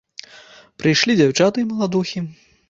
Прыйшлі 0.83 1.17
дзяўчаты 1.19 1.57
і 1.65 1.67
маладухі. 1.75 2.25